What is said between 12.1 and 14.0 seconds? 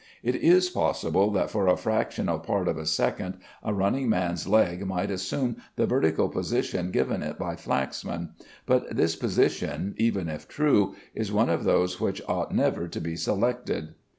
ought never to be selected.